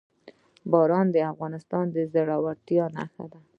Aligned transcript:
باران 0.71 1.07
د 1.11 1.17
افغانستان 1.31 1.85
د 1.95 1.97
زرغونتیا 2.11 2.85
نښه 2.95 3.25
ده. 3.31 3.39